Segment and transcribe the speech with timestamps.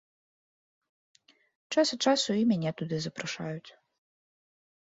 [1.75, 3.69] Час ад часу і мяне туды запрашаюць.